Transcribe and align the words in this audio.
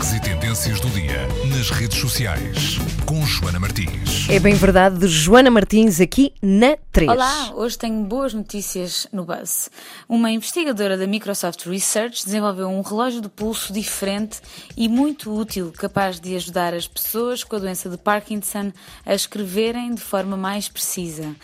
destaques 0.00 0.12
e 0.14 0.20
tendências 0.20 0.80
do 0.80 0.88
dia 0.90 1.28
nas 1.54 1.70
redes 1.70 1.98
sociais 1.98 2.78
com 3.04 3.24
Joana 3.26 3.60
Martins. 3.60 4.28
É 4.28 4.38
bem 4.38 4.54
verdade, 4.54 4.98
de 4.98 5.06
Joana 5.06 5.50
Martins 5.50 6.00
aqui 6.00 6.32
na 6.42 6.76
3. 6.90 7.10
Olá, 7.10 7.52
hoje 7.54 7.76
tenho 7.76 8.02
boas 8.04 8.32
notícias 8.32 9.06
no 9.12 9.24
Buzz. 9.24 9.70
Uma 10.08 10.30
investigadora 10.30 10.96
da 10.96 11.06
Microsoft 11.06 11.66
Research 11.66 12.24
desenvolveu 12.24 12.68
um 12.68 12.80
relógio 12.80 13.20
de 13.20 13.28
pulso 13.28 13.72
diferente 13.72 14.40
e 14.76 14.88
muito 14.88 15.34
útil, 15.34 15.72
capaz 15.76 16.18
de 16.18 16.34
ajudar 16.34 16.72
as 16.72 16.86
pessoas 16.88 17.44
com 17.44 17.56
a 17.56 17.58
doença 17.58 17.88
de 17.88 17.96
Parkinson 17.96 18.72
a 19.04 19.14
escreverem 19.14 19.94
de 19.94 20.00
forma 20.00 20.36
mais 20.36 20.68
precisa. 20.68 21.34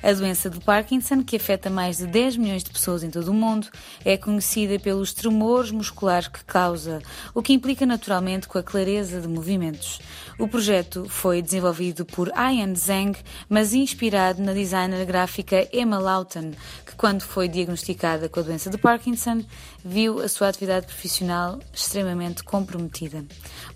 A 0.00 0.12
doença 0.12 0.48
de 0.48 0.60
Parkinson, 0.60 1.24
que 1.24 1.34
afeta 1.34 1.68
mais 1.68 1.98
de 1.98 2.06
10 2.06 2.36
milhões 2.36 2.62
de 2.62 2.70
pessoas 2.70 3.02
em 3.02 3.10
todo 3.10 3.28
o 3.28 3.34
mundo, 3.34 3.66
é 4.04 4.16
conhecida 4.16 4.78
pelos 4.78 5.12
tremores 5.12 5.72
musculares 5.72 6.28
que 6.28 6.44
causa, 6.44 7.02
o 7.34 7.42
que 7.42 7.52
implica 7.52 7.84
naturalmente 7.84 8.46
com 8.46 8.58
a 8.58 8.62
clareza 8.62 9.20
de 9.20 9.26
movimentos. 9.26 10.00
O 10.38 10.46
projeto 10.46 11.06
foi 11.08 11.42
desenvolvido 11.42 12.06
por 12.06 12.28
Ian 12.28 12.76
Zhang, 12.76 13.18
mas 13.48 13.74
inspirado 13.74 14.40
na 14.40 14.52
designer 14.52 15.04
gráfica 15.04 15.68
Emma 15.72 15.98
Lawton, 15.98 16.52
que 16.86 16.94
quando 16.94 17.22
foi 17.22 17.48
diagnosticada 17.48 18.28
com 18.28 18.38
a 18.38 18.44
doença 18.44 18.70
de 18.70 18.78
Parkinson, 18.78 19.42
viu 19.84 20.20
a 20.20 20.28
sua 20.28 20.48
atividade 20.48 20.86
profissional 20.86 21.58
extremamente 21.72 22.44
comprometida. 22.44 23.24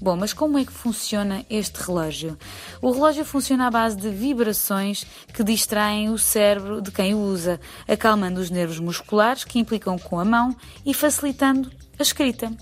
Bom, 0.00 0.16
mas 0.16 0.32
como 0.32 0.56
é 0.56 0.64
que 0.64 0.72
funciona 0.72 1.44
este 1.50 1.82
relógio? 1.82 2.38
O 2.82 2.90
relógio 2.90 3.24
funciona 3.24 3.68
à 3.68 3.70
base 3.70 3.96
de 3.96 4.10
vibrações 4.10 5.06
que 5.32 5.44
distraem 5.44 6.10
o 6.10 6.18
cérebro 6.18 6.82
de 6.82 6.90
quem 6.90 7.14
o 7.14 7.18
usa, 7.18 7.60
acalmando 7.86 8.40
os 8.40 8.50
nervos 8.50 8.80
musculares 8.80 9.44
que 9.44 9.60
implicam 9.60 9.96
com 9.96 10.18
a 10.18 10.24
mão 10.24 10.56
e 10.84 10.92
facilitando 10.92 11.70
a 11.98 12.02
escrita. 12.02 12.52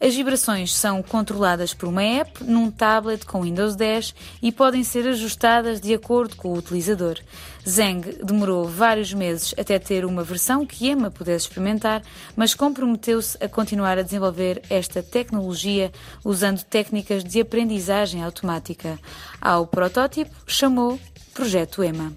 As 0.00 0.14
vibrações 0.14 0.74
são 0.74 1.02
controladas 1.02 1.72
por 1.72 1.88
uma 1.88 2.02
app 2.02 2.44
num 2.44 2.70
tablet 2.70 3.24
com 3.24 3.42
Windows 3.42 3.74
10 3.74 4.14
e 4.42 4.52
podem 4.52 4.84
ser 4.84 5.08
ajustadas 5.08 5.80
de 5.80 5.94
acordo 5.94 6.36
com 6.36 6.48
o 6.48 6.58
utilizador. 6.58 7.18
Zeng 7.66 8.02
demorou 8.22 8.68
vários 8.68 9.14
meses 9.14 9.54
até 9.58 9.78
ter 9.78 10.04
uma 10.04 10.22
versão 10.22 10.66
que 10.66 10.88
Emma 10.88 11.10
pudesse 11.10 11.46
experimentar, 11.46 12.02
mas 12.36 12.54
comprometeu-se 12.54 13.42
a 13.42 13.48
continuar 13.48 13.96
a 13.96 14.02
desenvolver 14.02 14.62
esta 14.68 15.02
tecnologia 15.02 15.90
usando 16.22 16.62
técnicas 16.62 17.24
de 17.24 17.40
aprendizagem 17.40 18.22
automática. 18.22 18.98
Ao 19.40 19.66
protótipo 19.66 20.34
chamou 20.46 21.00
Projeto 21.32 21.82
EMA. 21.82 22.12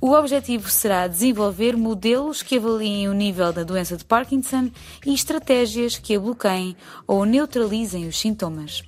O 0.00 0.12
objetivo 0.12 0.70
será 0.70 1.08
desenvolver 1.08 1.76
modelos 1.76 2.40
que 2.40 2.56
avaliem 2.56 3.08
o 3.08 3.12
nível 3.12 3.52
da 3.52 3.64
doença 3.64 3.96
de 3.96 4.04
Parkinson 4.04 4.70
e 5.04 5.12
estratégias 5.12 5.98
que 5.98 6.14
a 6.14 6.20
bloqueiem 6.20 6.76
ou 7.04 7.24
neutralizem 7.24 8.06
os 8.06 8.16
sintomas. 8.16 8.84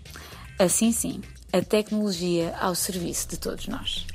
Assim 0.56 0.92
sim, 0.92 1.20
a 1.52 1.60
tecnologia 1.60 2.54
ao 2.60 2.76
serviço 2.76 3.28
de 3.28 3.38
todos 3.38 3.66
nós. 3.66 4.06